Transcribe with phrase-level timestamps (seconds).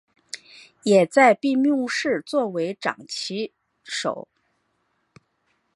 [0.81, 3.53] 也在闭幕式作为掌旗
[3.83, 4.27] 手。